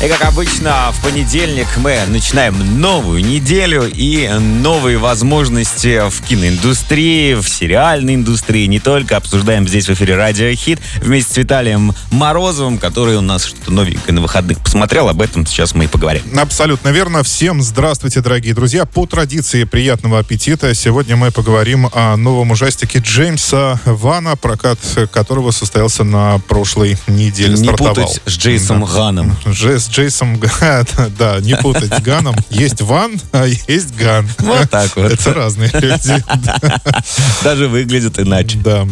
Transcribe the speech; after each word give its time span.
И 0.00 0.06
как 0.06 0.22
обычно, 0.24 0.92
в 0.92 1.02
понедельник 1.02 1.66
мы 1.78 1.98
начинаем 2.06 2.80
новую 2.80 3.24
неделю 3.24 3.90
и 3.92 4.28
новые 4.28 4.96
возможности 4.96 6.08
в 6.08 6.22
киноиндустрии, 6.22 7.34
в 7.34 7.48
сериальной 7.48 8.14
индустрии, 8.14 8.66
не 8.66 8.78
только. 8.78 9.16
Обсуждаем 9.16 9.66
здесь 9.66 9.88
в 9.88 9.92
эфире 9.94 10.14
Радио 10.14 10.54
Хит 10.54 10.78
вместе 11.02 11.34
с 11.34 11.36
Виталием 11.38 11.94
Морозовым, 12.12 12.78
который 12.78 13.16
у 13.16 13.22
нас 13.22 13.44
что-то 13.44 13.72
новенькое 13.72 14.14
на 14.14 14.20
выходных 14.20 14.60
посмотрел. 14.60 15.08
Об 15.08 15.20
этом 15.20 15.44
сейчас 15.46 15.74
мы 15.74 15.86
и 15.86 15.88
поговорим. 15.88 16.22
Абсолютно 16.38 16.90
верно. 16.90 17.24
Всем 17.24 17.60
здравствуйте, 17.60 18.20
дорогие 18.20 18.54
друзья. 18.54 18.84
По 18.84 19.04
традиции 19.04 19.64
приятного 19.64 20.20
аппетита. 20.20 20.74
Сегодня 20.74 21.16
мы 21.16 21.32
поговорим 21.32 21.90
о 21.92 22.16
новом 22.16 22.52
ужастике 22.52 23.00
Джеймса 23.00 23.80
Вана, 23.84 24.36
прокат 24.36 24.78
которого 25.12 25.50
состоялся 25.50 26.04
на 26.04 26.38
прошлой 26.38 26.96
неделе. 27.08 27.54
Не 27.54 27.64
стартовал. 27.64 27.94
путать 27.96 28.22
с 28.26 28.38
Джейсом 28.38 28.82
Да. 28.82 28.86
Ганом. 28.94 29.36
Дже- 29.44 29.87
с 29.88 29.90
Джейсом 29.90 30.40
да, 31.18 31.40
не 31.40 31.56
путать 31.56 32.02
Ганом. 32.02 32.36
Есть 32.50 32.82
Ван, 32.82 33.20
а 33.32 33.46
есть 33.46 33.96
Ган. 33.96 34.28
Вот 34.38 34.70
так 34.70 34.94
вот. 34.96 35.12
Это 35.12 35.34
разные 35.34 35.70
люди. 35.72 36.22
Даже 37.44 37.68
выглядит 37.68 38.18
иначе. 38.18 38.58
Да. 38.58 38.86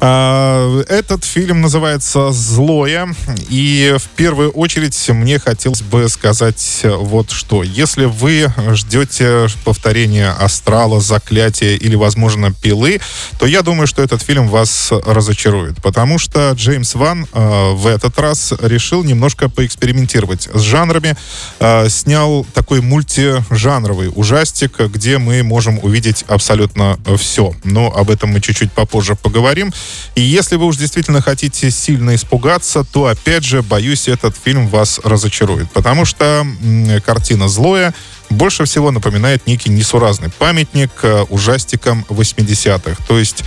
А, 0.00 0.82
Этот 0.88 1.24
фильм 1.24 1.60
называется 1.60 2.32
«Злое». 2.32 3.14
И 3.48 3.96
в 3.98 4.08
первую 4.16 4.50
очередь 4.50 5.08
мне 5.10 5.38
хотелось 5.38 5.82
бы 5.82 6.08
сказать 6.08 6.80
вот 6.84 7.30
что. 7.30 7.62
Если 7.62 8.06
вы 8.06 8.52
ждете 8.72 9.46
повторения 9.64 10.30
«Астрала», 10.30 11.00
«Заклятия» 11.00 11.76
или, 11.76 11.94
возможно, 11.94 12.52
«Пилы», 12.52 13.00
то 13.38 13.46
я 13.46 13.62
думаю, 13.62 13.86
что 13.86 14.02
этот 14.02 14.22
фильм 14.22 14.48
вас 14.48 14.88
разочарует. 14.90 15.80
Потому 15.82 16.18
что 16.18 16.52
Джеймс 16.52 16.94
Ван 16.94 17.26
э, 17.32 17.72
в 17.72 17.86
этот 17.86 18.18
раз 18.18 18.52
решил 18.60 19.04
немножко 19.04 19.48
поэкспериментировать 19.48 20.31
с 20.52 20.60
жанрами. 20.60 21.16
Э, 21.60 21.88
снял 21.88 22.46
такой 22.54 22.80
мультижанровый 22.80 24.10
ужастик, 24.14 24.78
где 24.78 25.18
мы 25.18 25.42
можем 25.42 25.78
увидеть 25.82 26.24
абсолютно 26.28 26.98
все. 27.18 27.52
Но 27.64 27.92
об 27.94 28.10
этом 28.10 28.30
мы 28.30 28.40
чуть-чуть 28.40 28.72
попозже 28.72 29.14
поговорим. 29.14 29.72
И 30.14 30.22
если 30.22 30.56
вы 30.56 30.66
уж 30.66 30.76
действительно 30.76 31.20
хотите 31.20 31.70
сильно 31.70 32.14
испугаться, 32.14 32.84
то, 32.84 33.06
опять 33.06 33.44
же, 33.44 33.62
боюсь, 33.62 34.08
этот 34.08 34.36
фильм 34.36 34.68
вас 34.68 35.00
разочарует. 35.04 35.70
Потому 35.72 36.04
что 36.04 36.46
м, 36.62 37.00
картина 37.02 37.48
«Злое» 37.48 37.94
больше 38.32 38.64
всего 38.64 38.90
напоминает 38.90 39.46
некий 39.46 39.70
несуразный 39.70 40.30
памятник 40.30 40.90
э, 41.02 41.24
ужастикам 41.28 42.04
80-х. 42.08 42.96
То 43.06 43.18
есть 43.18 43.44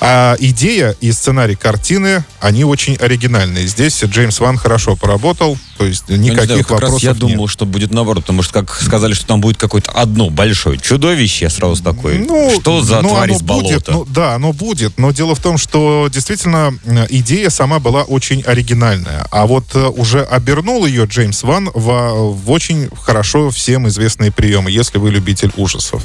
а, 0.00 0.36
идея 0.38 0.96
и 1.00 1.12
сценарий 1.12 1.56
картины, 1.56 2.24
они 2.40 2.64
очень 2.64 2.96
оригинальные. 2.96 3.66
Здесь 3.66 4.02
Джеймс 4.02 4.40
Ван 4.40 4.56
хорошо 4.56 4.96
поработал, 4.96 5.58
то 5.78 5.84
есть 5.84 6.04
Ну, 6.08 6.16
никаких 6.16 6.46
знаю, 6.46 6.64
как 6.64 6.70
раз 6.70 6.80
вопросов 6.80 7.02
я 7.02 7.10
нет. 7.10 7.18
думал, 7.18 7.48
что 7.48 7.66
будет 7.66 7.92
наоборот, 7.92 8.24
потому 8.24 8.42
что 8.42 8.52
как 8.52 8.74
сказали, 8.80 9.14
что 9.14 9.26
там 9.26 9.40
будет 9.40 9.56
какое-то 9.56 9.90
одно 9.92 10.30
большое 10.30 10.78
чудовище, 10.78 11.46
я 11.46 11.50
сразу 11.50 11.82
такой, 11.82 12.24
что 12.60 12.82
за 12.82 13.00
ну, 13.00 13.10
тварь 13.10 13.32
из 13.32 13.42
болота? 13.42 13.68
Будет, 13.68 13.88
ну, 13.88 14.04
да, 14.06 14.34
оно 14.34 14.52
будет, 14.52 14.98
но 14.98 15.10
дело 15.10 15.34
в 15.34 15.40
том, 15.40 15.58
что 15.58 16.08
действительно 16.10 16.74
идея 17.10 17.50
сама 17.50 17.78
была 17.78 18.02
очень 18.02 18.42
оригинальная, 18.42 19.26
а 19.30 19.46
вот 19.46 19.64
э, 19.74 19.86
уже 19.86 20.22
обернул 20.22 20.86
ее 20.86 21.04
Джеймс 21.04 21.42
Ван 21.42 21.70
в, 21.74 22.32
в 22.32 22.50
очень 22.50 22.88
хорошо 23.02 23.50
всем 23.50 23.88
известные 24.20 24.30
приемы, 24.30 24.70
если 24.70 24.98
вы 24.98 25.10
любитель 25.10 25.52
ужасов. 25.56 26.02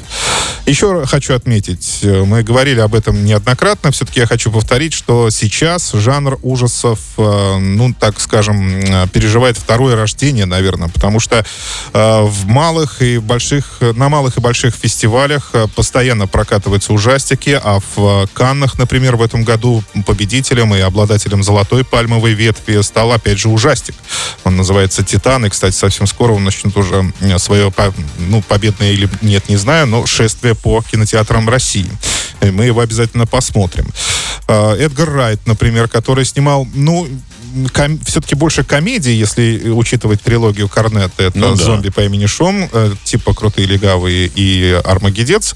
Еще 0.66 1.04
хочу 1.06 1.34
отметить, 1.34 1.98
э, 2.02 2.24
мы 2.24 2.42
говорили 2.42 2.80
об 2.80 2.94
этом 2.94 3.24
неоднократно, 3.24 3.90
все-таки 3.90 4.20
я 4.20 4.26
хочу 4.26 4.50
повторить, 4.50 4.92
что 4.92 5.30
сейчас 5.30 5.92
жанр 5.92 6.38
ужасов, 6.42 6.98
э, 7.18 7.58
ну, 7.58 7.94
так 7.98 8.20
скажем, 8.20 8.80
э, 8.80 9.06
переживает 9.12 9.56
второе 9.56 9.96
рождение, 9.96 10.46
наверное, 10.46 10.88
потому 10.88 11.20
что 11.20 11.44
в 11.92 12.46
малых 12.46 13.02
и 13.02 13.18
больших, 13.18 13.78
на 13.80 14.08
малых 14.08 14.38
и 14.38 14.40
больших 14.40 14.74
фестивалях 14.74 15.52
постоянно 15.74 16.26
прокатываются 16.26 16.92
ужастики, 16.92 17.58
а 17.62 17.78
в 17.94 18.28
Каннах, 18.34 18.78
например, 18.78 19.16
в 19.16 19.22
этом 19.22 19.44
году 19.44 19.82
победителем 20.06 20.74
и 20.74 20.80
обладателем 20.80 21.42
золотой 21.42 21.84
пальмовой 21.84 22.34
ветви 22.34 22.80
стал, 22.82 23.12
опять 23.12 23.38
же, 23.38 23.48
ужастик. 23.48 23.94
Он 24.44 24.56
называется 24.56 25.02
«Титан», 25.02 25.46
и, 25.46 25.48
кстати, 25.48 25.74
совсем 25.74 26.06
скоро 26.06 26.32
он 26.32 26.44
начнет 26.44 26.76
уже 26.76 27.12
свое, 27.38 27.70
ну, 28.18 28.42
победное 28.42 28.92
или 28.92 29.08
нет, 29.22 29.48
не 29.48 29.56
знаю, 29.56 29.86
но 29.86 30.06
шествие 30.06 30.54
по 30.54 30.82
кинотеатрам 30.82 31.48
России. 31.48 31.90
И 32.40 32.50
мы 32.50 32.64
его 32.64 32.80
обязательно 32.80 33.26
посмотрим. 33.26 33.86
Э, 34.48 34.74
Эдгар 34.78 35.10
Райт, 35.10 35.46
например, 35.46 35.88
который 35.88 36.24
снимал, 36.24 36.66
ну, 36.74 37.08
ком- 37.72 37.98
все-таки 38.04 38.34
больше 38.34 38.64
комедии, 38.64 39.12
если 39.12 39.70
учитывать 39.70 40.20
трилогию 40.20 40.68
Корнетта. 40.68 41.24
Это 41.24 41.38
Ну 41.38 41.54
да. 41.54 41.64
«Зомби 41.64 41.90
по 41.90 42.00
имени 42.04 42.26
Шон», 42.26 42.68
э, 42.72 42.94
типа 43.04 43.34
«Крутые 43.34 43.66
легавые» 43.66 44.30
и 44.34 44.80
«Армагеддец». 44.84 45.54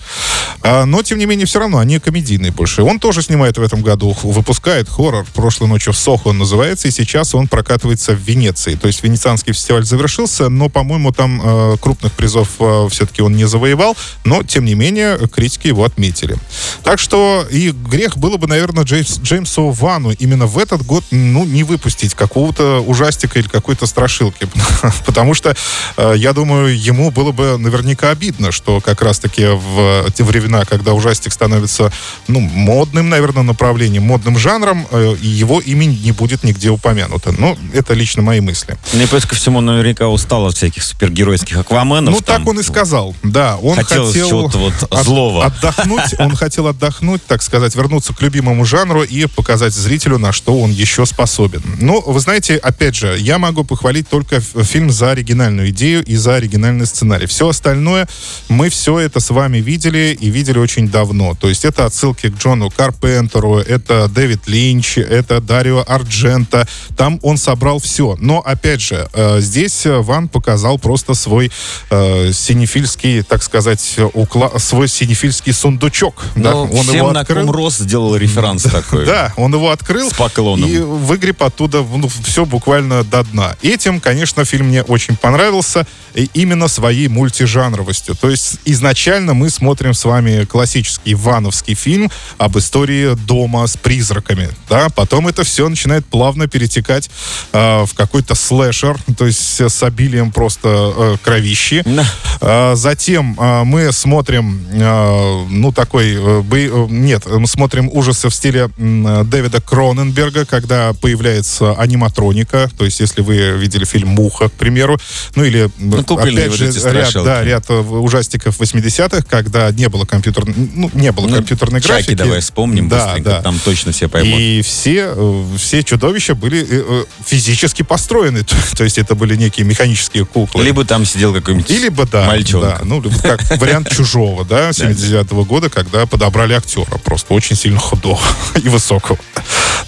А, 0.63 0.85
но, 0.85 1.03
тем 1.03 1.19
не 1.19 1.27
менее, 1.27 1.47
все 1.47 1.59
равно 1.59 1.79
они 1.79 1.99
комедийные 1.99 2.53
больше. 2.53 2.83
Он 2.83 2.99
тоже 2.99 3.23
снимает 3.23 3.59
в 3.59 3.63
этом 3.63 3.83
году, 3.83 4.17
выпускает 4.23 4.89
хоррор. 4.89 5.27
«Прошлой 5.35 5.69
ночью 5.69 5.93
в 5.93 5.97
Сохо» 5.97 6.29
он 6.29 6.39
называется, 6.39 6.89
и 6.89 6.91
сейчас 6.91 7.35
он 7.35 7.49
прокатывается 7.49 8.13
в 8.13 8.21
Венеции. 8.21 8.75
То 8.75 8.87
есть 8.87 9.03
Венецианский 9.03 9.53
фестиваль 9.53 9.85
завершился, 9.85 10.49
но, 10.49 10.69
по-моему, 10.69 11.13
там 11.13 11.41
э, 11.43 11.77
крупных 11.81 12.13
призов 12.13 12.49
э, 12.59 12.89
все-таки 12.91 13.23
он 13.23 13.37
не 13.37 13.45
завоевал, 13.45 13.97
но, 14.25 14.43
тем 14.43 14.65
не 14.65 14.75
менее, 14.75 15.19
критики 15.29 15.69
его 15.69 15.85
отметили. 15.85 16.37
Так 16.83 16.99
что 16.99 17.47
и 17.51 17.71
грех 17.71 18.17
было 18.17 18.37
бы, 18.37 18.47
наверное, 18.47 18.85
Джеймс, 18.85 19.19
Джеймсу 19.21 19.71
Вану 19.71 20.11
именно 20.13 20.47
в 20.47 20.59
этот 20.59 20.85
год, 20.85 21.05
ну, 21.11 21.45
не 21.45 21.65
выпустить 21.65 21.90
какого-то 22.15 22.81
ужастика 22.81 23.39
или 23.39 23.49
какой-то 23.49 23.87
страшилки. 23.87 24.49
Потому 25.07 25.35
что, 25.35 25.57
э, 25.97 26.15
я 26.17 26.33
думаю, 26.33 26.79
ему 26.79 27.11
было 27.11 27.33
бы 27.33 27.57
наверняка 27.59 28.11
обидно, 28.11 28.53
что 28.53 28.81
как 28.81 29.03
раз-таки 29.03 29.47
в 29.47 30.11
те 30.13 30.25
времена, 30.25 30.65
когда 30.65 30.93
ужастик 30.93 31.33
становится, 31.33 31.93
ну, 32.29 32.41
модным, 32.41 33.09
наверное, 33.09 33.43
направлением, 33.43 34.05
модным 34.05 34.39
жанром, 34.39 34.87
э, 34.91 35.17
его 35.21 35.61
имя 35.61 35.85
не 35.85 36.13
будет 36.13 36.45
нигде 36.45 36.71
упомянуто. 36.71 37.33
Ну, 37.37 37.57
это 37.73 37.95
лично 37.95 38.23
мои 38.23 38.41
мысли. 38.41 38.77
Ну 38.93 39.03
и 39.03 39.07
плюс 39.07 39.27
ко 39.27 39.35
всему 39.35 39.61
наверняка 39.61 40.09
устал 40.09 40.47
от 40.47 40.57
всяких 40.57 40.83
супергеройских 40.83 41.57
акваменов. 41.57 42.15
Ну, 42.15 42.21
там. 42.21 42.39
так 42.39 42.49
он 42.49 42.61
и 42.61 42.63
сказал. 42.63 43.15
Да, 43.23 43.57
он 43.57 43.77
хотел 43.77 44.13
чего-то 44.13 44.59
вот 44.59 44.75
от- 44.91 45.05
злого. 45.05 45.45
отдохнуть. 45.47 46.15
Он 46.19 46.35
хотел 46.37 46.67
отдохнуть, 46.67 47.25
так 47.27 47.43
сказать, 47.43 47.75
вернуться 47.75 48.15
к 48.15 48.23
любимому 48.23 48.65
жанру 48.65 49.03
и 49.03 49.27
показать 49.27 49.75
зрителю, 49.75 50.19
на 50.19 50.33
что 50.33 50.59
он 50.59 50.71
еще 50.71 51.07
способен. 51.07 51.63
Ну, 51.79 52.01
вы 52.01 52.21
знаете, 52.21 52.57
опять 52.57 52.95
же, 52.95 53.17
я 53.19 53.39
могу 53.39 53.65
похвалить 53.65 54.09
только 54.09 54.41
фильм 54.41 54.91
за 54.91 55.11
оригинальную 55.13 55.71
идею 55.71 56.05
и 56.05 56.17
за 56.17 56.37
оригинальный 56.37 56.87
сценарий. 56.87 57.27
Все 57.27 57.49
остальное, 57.49 58.09
мы 58.49 58.69
все 58.71 58.99
это 58.99 59.21
с 59.21 59.31
вами 59.31 59.59
видели 59.59 60.17
и 60.21 60.31
видели 60.31 60.59
очень 60.59 60.89
давно. 60.89 61.35
То 61.35 61.49
есть 61.49 61.65
это 61.65 61.87
отсылки 61.87 62.31
к 62.31 62.37
Джону 62.39 62.71
Карпентеру, 62.71 63.59
это 63.59 64.09
Дэвид 64.09 64.47
Линч, 64.49 64.99
это 64.99 65.41
Дарио 65.41 65.85
Арджента. 65.87 66.67
Там 66.97 67.19
он 67.23 67.37
собрал 67.39 67.79
все. 67.79 68.17
Но, 68.21 68.41
опять 68.41 68.81
же, 68.81 69.09
э, 69.13 69.41
здесь 69.41 69.83
Ван 69.85 70.29
показал 70.29 70.79
просто 70.79 71.15
свой 71.15 71.51
э, 71.91 72.33
синефильский, 72.33 73.23
так 73.23 73.43
сказать, 73.43 73.97
укла- 74.15 74.59
свой 74.59 74.89
синефильский 74.89 75.53
сундучок. 75.53 76.23
да. 76.37 76.53
Ну, 76.53 76.63
Он 76.73 76.83
всем 76.85 76.97
его 76.97 77.13
на 77.13 77.21
открыл. 77.21 77.47
ком 77.47 77.51
рос 77.55 77.79
сделал 77.79 78.17
референс 78.17 78.63
такой. 78.71 79.07
Да, 79.07 79.33
он 79.37 79.53
его 79.55 79.71
открыл 79.71 80.11
С 80.11 80.15
поклоном. 80.15 80.69
и 80.69 80.79
выгреб 80.79 81.43
оттуда 81.61 81.83
ну, 81.83 82.09
все 82.09 82.45
буквально 82.45 83.05
до 83.05 83.23
дна. 83.23 83.57
Этим, 83.63 84.01
конечно, 84.01 84.45
фильм 84.45 84.69
мне 84.69 84.83
очень 84.83 85.17
понравился 85.17 85.87
и 86.15 86.29
именно 86.35 86.69
своей 86.69 87.09
мультижанровостью. 87.09 88.15
То 88.17 88.31
есть 88.31 88.57
изначально 88.65 89.35
мы 89.35 89.51
смотрим 89.51 89.95
с 89.95 90.05
вами 90.05 90.45
классический 90.45 91.15
вановский 91.15 91.75
фильм 91.75 92.11
об 92.39 92.57
истории 92.59 93.15
дома 93.27 93.67
с 93.67 93.77
призраками. 93.77 94.49
Да? 94.69 94.89
Потом 94.89 95.29
это 95.29 95.45
все 95.45 95.69
начинает 95.69 96.07
плавно 96.07 96.49
перетекать 96.49 97.11
э, 97.53 97.85
в 97.85 97.95
какой-то 97.95 98.35
слэшер, 98.35 98.99
то 99.17 99.27
есть 99.27 99.61
с 99.61 99.83
обилием 99.83 100.33
просто 100.33 100.69
э, 100.97 101.17
кровищи. 101.23 101.83
Да. 101.85 102.07
А, 102.41 102.75
Затем 102.75 103.37
а, 103.39 103.65
мы 103.65 103.93
смотрим, 103.93 104.67
а, 104.73 105.47
ну, 105.49 105.73
такой, 105.73 106.15
э, 106.15 106.41
бой- 106.41 106.71
э, 106.73 106.87
нет, 106.89 107.27
мы 107.27 107.47
смотрим 107.47 107.91
ужасы 107.93 108.29
в 108.29 108.35
стиле 108.35 108.71
м, 108.79 109.29
Дэвида 109.29 109.61
Кроненберга, 109.61 110.47
когда 110.47 110.93
появляется 110.95 111.50
с 111.51 111.75
аниматроника. 111.75 112.71
То 112.79 112.85
есть, 112.85 113.01
если 113.01 113.21
вы 113.23 113.59
видели 113.59 113.85
фильм 113.85 114.09
«Муха», 114.09 114.49
к 114.49 114.53
примеру, 114.53 114.99
ну 115.35 115.45
или, 115.45 115.69
Ну, 115.79 115.99
опять 115.99 116.53
же, 116.53 116.67
ряд, 116.93 117.13
да, 117.25 117.43
ряд 117.43 117.65
э, 117.69 117.79
ужастиков 117.79 118.59
80-х, 118.61 119.23
когда 119.29 119.71
не 119.73 119.89
было 119.89 120.05
компьютерной, 120.05 120.55
ну, 120.75 120.91
не 120.95 121.13
было 121.13 121.27
Ну, 121.27 121.37
компьютерной 121.37 121.81
Чаки 121.81 121.93
графики. 121.93 122.15
давай 122.15 122.41
вспомним 122.41 122.89
да, 122.89 123.05
быстренько, 123.07 123.31
да. 123.31 123.43
там 123.43 123.59
точно 123.59 123.93
все 123.93 124.09
поймут. 124.09 124.39
И 124.39 124.63
все, 124.63 125.13
э, 125.15 125.45
все 125.59 125.83
чудовища 125.83 126.35
были 126.35 126.67
э, 126.69 127.05
физически 127.27 127.83
построены. 127.83 128.45
То 128.77 128.85
есть 128.85 128.99
это 128.99 129.15
были 129.15 129.37
некие 129.37 129.67
механические 129.67 130.25
куклы. 130.25 130.65
Либо 130.65 130.85
там 130.85 131.05
сидел 131.05 131.35
какой-нибудь 131.35 131.71
Или 131.71 131.89
бы, 131.89 132.07
да, 132.07 132.27
мальчонка. 132.27 132.79
да, 132.79 132.85
ну, 132.85 133.01
либо 133.03 133.19
как 133.19 133.41
вариант 133.61 133.91
чужого, 133.91 134.45
да, 134.45 134.71
79-го 134.71 135.45
года, 135.45 135.69
когда 135.69 136.07
подобрали 136.07 136.55
актера 136.55 136.99
просто 136.99 137.35
очень 137.35 137.57
сильно 137.57 137.79
худого 137.79 138.21
и 138.63 138.69
высокого. 138.69 139.19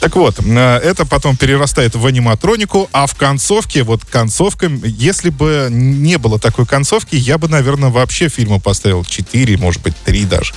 Так 0.00 0.16
вот, 0.16 0.40
это 0.40 1.06
потом 1.06 1.36
перерастает 1.52 1.94
в 1.94 2.06
аниматронику, 2.06 2.88
а 2.92 3.06
в 3.06 3.14
концовке, 3.14 3.82
вот 3.82 4.06
концовка, 4.06 4.70
если 4.84 5.28
бы 5.28 5.68
не 5.70 6.16
было 6.16 6.38
такой 6.38 6.64
концовки, 6.64 7.14
я 7.14 7.36
бы, 7.36 7.46
наверное, 7.46 7.90
вообще 7.90 8.30
фильму 8.30 8.58
поставил 8.58 9.04
4, 9.04 9.58
может 9.58 9.82
быть, 9.82 9.94
3 10.02 10.24
даже. 10.24 10.54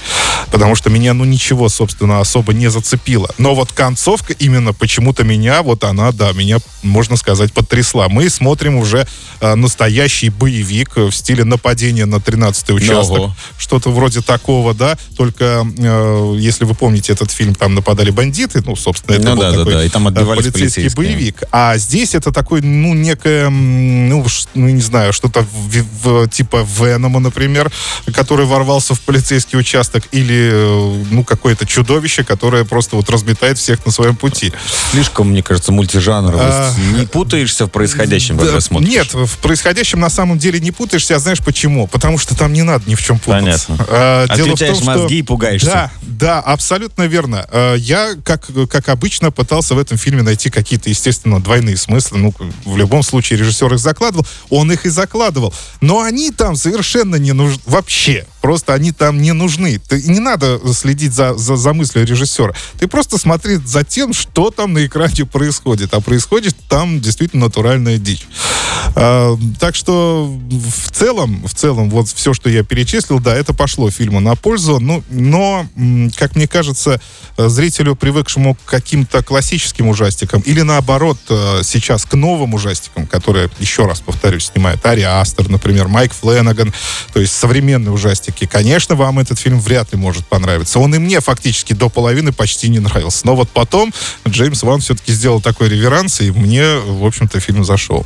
Потому 0.51 0.73
что 0.75 0.89
меня, 0.89 1.13
ну, 1.13 1.25
ничего, 1.25 1.67
собственно, 1.67 2.21
особо 2.21 2.53
не 2.53 2.69
зацепило. 2.69 3.29
Но 3.37 3.55
вот 3.55 3.73
концовка 3.73 4.31
именно 4.31 4.71
почему-то 4.71 5.25
меня, 5.25 5.63
вот 5.63 5.83
она, 5.83 6.13
да, 6.13 6.31
меня, 6.31 6.59
можно 6.81 7.17
сказать, 7.17 7.51
потрясла. 7.51 8.07
Мы 8.07 8.29
смотрим 8.29 8.77
уже 8.77 9.05
э, 9.41 9.55
настоящий 9.55 10.29
боевик 10.29 10.95
в 10.95 11.11
стиле 11.11 11.43
нападения 11.43 12.05
на 12.05 12.17
13-й 12.17 12.73
участок. 12.73 13.19
Ого. 13.19 13.35
Что-то 13.57 13.91
вроде 13.91 14.21
такого, 14.21 14.73
да. 14.73 14.97
Только, 15.17 15.67
э, 15.77 16.35
если 16.39 16.63
вы 16.63 16.73
помните 16.73 17.11
этот 17.11 17.31
фильм, 17.31 17.53
там 17.53 17.75
нападали 17.75 18.11
бандиты, 18.11 18.63
ну, 18.65 18.77
собственно, 18.77 19.15
это 19.15 19.29
Ну 19.29 19.35
был 19.35 19.41
да, 19.41 19.51
да, 19.51 19.57
такой 19.57 19.73
да, 19.73 19.83
и 19.83 19.89
там 19.89 20.07
э, 20.07 20.11
отбивались 20.11 20.45
полицейский 20.53 20.84
полицейские. 20.89 21.15
боевик. 21.15 21.43
А 21.51 21.77
здесь 21.77 22.15
это 22.15 22.31
такой, 22.31 22.61
ну, 22.61 22.93
некое, 22.93 23.49
ну, 23.49 24.25
ну, 24.53 24.67
не 24.69 24.81
знаю, 24.81 25.13
что-то 25.13 25.41
в- 25.51 25.85
в- 26.03 26.27
типа 26.29 26.65
Венома, 26.79 27.19
например, 27.19 27.71
который 28.13 28.45
ворвался 28.45 28.93
в 28.95 29.01
полицейский 29.01 29.57
участок, 29.57 30.03
или, 30.11 30.49
э, 30.53 31.03
ну, 31.11 31.23
какое-то 31.23 31.65
чудовище, 31.65 32.23
которое 32.23 32.65
просто 32.65 32.95
вот 32.95 33.09
разметает 33.09 33.57
всех 33.57 33.85
на 33.85 33.91
своем 33.91 34.15
пути. 34.15 34.51
Слишком, 34.91 35.29
мне 35.29 35.43
кажется, 35.43 35.71
мультижанр. 35.71 36.33
А, 36.37 36.71
Не 36.99 37.05
путаешься 37.05 37.65
в 37.67 37.69
происходящем, 37.71 38.37
когда 38.37 38.53
Да, 38.53 38.61
смотришь? 38.61 38.89
Нет, 38.89 39.13
в 39.13 39.37
происходящем 39.39 39.99
на 39.99 40.09
самом 40.09 40.37
деле 40.37 40.59
не 40.59 40.71
путаешься, 40.71 41.15
а 41.15 41.19
знаешь 41.19 41.39
почему? 41.39 41.87
Потому 41.87 42.17
что 42.17 42.35
там 42.35 42.53
не 42.53 42.63
надо 42.63 42.89
ни 42.89 42.95
в 42.95 43.01
чем 43.01 43.19
путаться. 43.19 43.67
Понятно. 43.67 43.85
А, 43.89 44.27
дело 44.35 44.47
в 44.49 44.53
Отключаешь 44.53 44.77
том, 44.77 44.83
что- 44.83 44.99
мозги 45.01 45.19
и 45.19 45.21
пугаешься. 45.23 45.67
Да, 45.67 45.91
да, 46.01 46.39
абсолютно 46.39 47.03
верно. 47.07 47.45
А, 47.51 47.75
Я, 47.75 48.15
как, 48.23 48.47
как 48.69 48.89
обычно, 48.89 49.31
пытался 49.31 49.75
в 49.75 49.79
этом 49.79 49.97
фильме 49.97 50.21
найти 50.23 50.49
какие-то, 50.75 50.89
естественно, 50.89 51.41
двойные 51.41 51.77
смыслы. 51.77 52.17
Ну, 52.17 52.33
в 52.65 52.77
любом 52.77 53.03
случае, 53.03 53.39
режиссер 53.39 53.73
их 53.73 53.79
закладывал, 53.79 54.25
он 54.49 54.71
их 54.71 54.85
и 54.85 54.89
закладывал. 54.89 55.53
Но 55.81 56.01
они 56.01 56.31
там 56.31 56.55
совершенно 56.55 57.15
не 57.15 57.31
нужны. 57.31 57.59
Вообще. 57.65 58.25
Просто 58.45 58.75
они 58.75 58.91
там 58.91 59.23
не 59.23 59.31
нужны. 59.31 59.79
Ты, 59.79 60.03
не 60.03 60.19
надо 60.19 60.61
следить 60.71 61.13
за, 61.13 61.33
за, 61.33 61.55
за 61.55 61.73
мыслью 61.73 62.05
режиссера. 62.05 62.53
Ты 62.77 62.87
просто 62.87 63.17
смотри 63.17 63.55
за 63.55 63.83
тем, 63.83 64.13
что 64.13 64.51
там 64.51 64.73
на 64.73 64.85
экране 64.85 65.25
происходит. 65.25 65.95
А 65.95 65.99
происходит 65.99 66.55
там 66.69 67.01
действительно 67.01 67.45
натуральная 67.45 67.97
дичь. 67.97 68.27
А, 68.95 69.35
так 69.59 69.73
что 69.73 70.31
в 70.51 70.91
целом, 70.91 71.43
в 71.47 71.55
целом, 71.55 71.89
вот 71.89 72.07
все, 72.07 72.35
что 72.35 72.47
я 72.47 72.61
перечислил, 72.63 73.19
да, 73.19 73.35
это 73.35 73.55
пошло 73.55 73.89
фильму 73.89 74.19
на 74.19 74.35
пользу. 74.35 74.79
Ну, 74.79 75.03
но, 75.09 75.65
м, 75.75 76.11
как 76.15 76.35
мне 76.35 76.47
кажется, 76.47 77.01
зрителю, 77.37 77.95
привыкшему 77.95 78.53
к 78.53 78.65
каким-то 78.65 79.23
классическим 79.23 79.87
ужастикам, 79.87 80.41
или 80.41 80.61
наоборот, 80.61 81.17
э, 81.29 81.61
сейчас 81.63 82.05
к 82.05 82.13
новым 82.13 82.53
ужастикам, 82.53 83.07
которые, 83.07 83.49
еще 83.57 83.87
раз 83.87 84.01
повторюсь, 84.01 84.51
снимает 84.53 84.85
Ари 84.85 85.01
Астер, 85.01 85.49
например, 85.49 85.87
Майк 85.87 86.13
Фленаган, 86.13 86.71
то 87.11 87.19
есть 87.19 87.33
современные 87.33 87.91
ужастики, 88.35 88.45
конечно, 88.51 88.95
вам 88.95 89.19
этот 89.19 89.39
фильм 89.39 89.59
вряд 89.59 89.91
ли 89.93 89.97
может 89.97 90.25
понравиться. 90.25 90.79
Он 90.79 90.93
и 90.95 90.99
мне 90.99 91.19
фактически 91.21 91.73
до 91.73 91.89
половины 91.89 92.31
почти 92.31 92.69
не 92.69 92.79
нравился. 92.79 93.25
Но 93.25 93.35
вот 93.35 93.49
потом 93.49 93.93
Джеймс 94.27 94.63
Ван 94.63 94.79
все-таки 94.81 95.13
сделал 95.13 95.41
такой 95.41 95.69
реверанс, 95.69 96.21
и 96.21 96.31
мне, 96.31 96.77
в 96.85 97.05
общем-то, 97.05 97.39
фильм 97.39 97.63
зашел. 97.63 98.05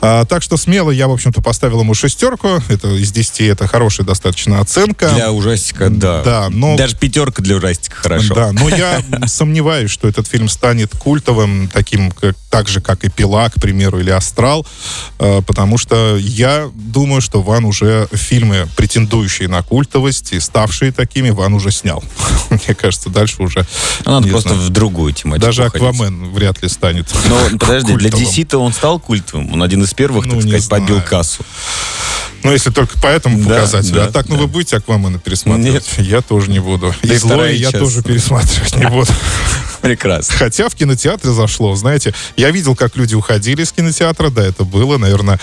А, 0.00 0.24
так 0.24 0.42
что 0.42 0.56
смело 0.56 0.90
я, 0.90 1.06
в 1.08 1.12
общем-то, 1.12 1.40
поставил 1.42 1.80
ему 1.80 1.94
шестерку. 1.94 2.48
Это 2.68 2.88
из 2.88 3.12
10 3.12 3.40
это 3.42 3.66
хорошая 3.68 4.06
достаточно 4.06 4.60
оценка. 4.60 5.10
Для 5.10 5.30
ужастика, 5.32 5.88
да. 5.90 6.22
Да, 6.22 6.48
но- 6.50 6.76
Даже 6.76 6.96
пятерка 6.96 7.42
для 7.42 7.56
ужастика 7.56 7.96
хорошо. 7.96 8.34
Да, 8.34 8.52
но 8.52 8.68
я 8.68 9.02
сомневаюсь, 9.26 9.90
что 9.90 10.08
этот 10.08 10.26
фильм 10.26 10.48
станет 10.48 10.92
культовым, 10.96 11.68
таким, 11.72 12.10
как, 12.10 12.34
так 12.50 12.68
же, 12.68 12.80
как 12.80 13.04
и 13.04 13.08
«Пила», 13.10 13.48
к 13.48 13.54
примеру, 13.54 14.00
или 14.00 14.10
«Астрал», 14.10 14.66
э, 15.18 15.40
потому 15.46 15.78
что 15.78 16.16
я 16.16 16.68
думаю, 16.74 17.20
что 17.20 17.42
Ван 17.42 17.64
уже 17.64 18.08
фильмы, 18.12 18.66
претендующие 18.76 19.48
на 19.52 19.62
культовость 19.62 20.32
и 20.32 20.40
ставшие 20.40 20.90
такими, 20.92 21.30
Ван 21.30 21.54
уже 21.54 21.70
снял. 21.70 22.02
Мне 22.50 22.74
кажется, 22.74 23.08
дальше 23.10 23.42
уже... 23.42 23.64
Ну, 24.04 24.12
Надо 24.12 24.28
просто 24.28 24.48
знаю. 24.50 24.64
в 24.64 24.70
другую 24.70 25.12
тематику 25.12 25.46
Даже. 25.46 25.64
Аквамен 25.64 26.30
вряд 26.32 26.62
ли 26.62 26.68
станет. 26.68 27.06
Но 27.28 27.58
подожди, 27.58 27.94
для. 27.94 28.10
DC-то 28.10 28.58
он 28.58 28.72
стал 28.72 28.98
культовым. 28.98 29.52
Он 29.52 29.62
один 29.62 29.82
из 29.84 29.94
первых, 29.94 30.26
Ну, 30.26 30.32
так 30.34 30.42
сказать, 30.42 30.68
побил 30.68 31.00
кассу. 31.00 31.44
Ну, 32.42 32.50
если 32.50 32.70
только 32.70 32.98
по 32.98 33.06
этому 33.06 33.38
Да, 33.44 33.54
показателю. 33.60 33.94
да, 33.94 34.04
а 34.06 34.10
так, 34.10 34.28
ну, 34.28 34.34
да. 34.34 34.40
вы 34.42 34.46
будете 34.48 34.76
Аквамена 34.76 35.20
пересматривать? 35.20 35.88
Я 35.98 36.22
тоже 36.22 36.50
не 36.50 36.58
буду. 36.58 36.92
Да 37.02 37.12
И 37.12 37.16
и 37.16 37.18
злое 37.18 37.52
я 37.52 37.70
часть. 37.70 37.78
тоже 37.78 38.02
пересматривать 38.02 38.74
не 38.74 38.86
буду. 38.88 39.06
Прекрасно. 39.82 40.36
Хотя 40.36 40.68
в 40.68 40.74
кинотеатре 40.74 41.32
зашло, 41.32 41.74
знаете. 41.74 42.14
Я 42.36 42.50
видел, 42.50 42.74
как 42.76 42.96
люди 42.96 43.14
уходили 43.14 43.62
из 43.62 43.72
кинотеатра, 43.72 44.30
да, 44.30 44.42
это 44.46 44.64
было, 44.64 44.96
наверное, 44.96 45.38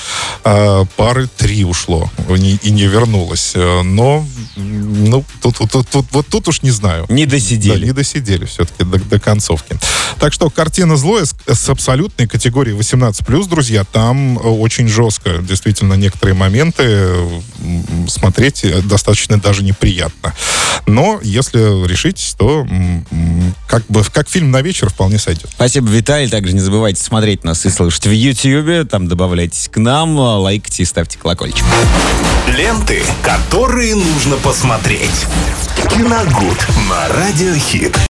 э, 0.45 0.85
пары 0.95 1.27
три 1.37 1.65
ушло 1.65 2.09
и 2.29 2.71
не 2.71 2.83
вернулось. 2.87 3.51
Э, 3.55 3.81
Но, 3.83 4.25
ну, 4.55 5.25
тут, 5.41 5.57
тут- 5.57 5.87
тут- 5.89 6.05
вот 6.11 6.27
тут 6.27 6.47
уж 6.47 6.61
не 6.61 6.71
знаю. 6.71 7.05
Не 7.09 7.25
Да, 7.25 7.31
досидели. 7.31 7.85
не 7.85 7.91
досидели 7.91 8.45
все-таки 8.45 8.83
до, 8.83 8.97
до 8.97 9.19
концовки. 9.19 9.77
Так 10.19 10.33
что 10.33 10.49
картина 10.49 10.95
злое 10.95 11.25
с, 11.25 11.35
с 11.47 11.69
абсолютной 11.69 12.27
категорией 12.27 12.75
18+, 12.77 13.47
друзья, 13.47 13.83
там 13.83 14.37
э, 14.37 14.41
очень 14.41 14.87
жестко. 14.87 15.39
Действительно, 15.39 15.95
некоторые 15.95 16.35
моменты 16.35 17.09
смотреть 18.07 18.63
э, 18.63 18.81
достаточно 18.81 19.39
даже 19.39 19.63
неприятно. 19.63 20.33
Но 20.87 21.19
если 21.21 21.85
решить, 21.87 22.35
то 22.37 22.65
как 23.69 23.85
бы 23.87 24.03
как 24.11 24.27
фильм 24.27 24.51
на 24.51 24.61
вечер 24.61 24.89
вполне 24.89 25.19
сойдет. 25.19 25.49
Спасибо, 25.53 25.87
Виталий. 25.89 26.27
Также 26.27 26.53
не 26.53 26.59
забывайте 26.59 27.01
смотреть 27.01 27.43
нас 27.43 27.65
и 27.65 27.69
слушать 27.69 28.07
в 28.07 28.11
Ютьюбе. 28.11 28.83
Там 28.83 29.07
добавляйтесь 29.07 29.69
к 29.69 29.77
нам, 29.77 30.17
лайкайте 30.17 30.83
и 30.83 30.85
ставьте 30.85 31.17
колокольчик. 31.17 31.63
Ленты, 32.47 33.03
которые 33.21 33.95
нужно 33.95 34.37
посмотреть. 34.37 35.25
Киногуд 35.89 36.67
на 36.89 37.07
Радиохит. 37.09 37.97